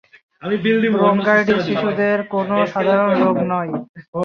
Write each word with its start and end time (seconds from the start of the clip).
Bronchitis 0.95 1.59
শিশুদের 1.67 2.17
কোনো 2.33 2.55
সাধারণ 2.73 3.11
রোগ 3.23 3.37
নয়। 3.51 3.71